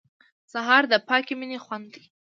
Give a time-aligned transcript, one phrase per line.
[0.51, 2.03] سهار د پاکې مینې خوند دی.